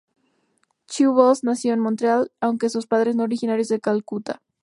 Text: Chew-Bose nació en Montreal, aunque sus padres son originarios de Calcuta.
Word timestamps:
Chew-Bose 0.87 1.41
nació 1.45 1.75
en 1.75 1.79
Montreal, 1.79 2.31
aunque 2.39 2.71
sus 2.71 2.87
padres 2.87 3.13
son 3.13 3.21
originarios 3.21 3.67
de 3.67 3.79
Calcuta. 3.79 4.41